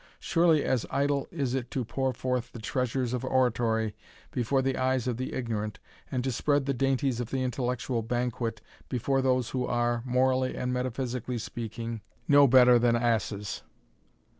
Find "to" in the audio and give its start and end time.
1.69-1.85, 6.23-6.31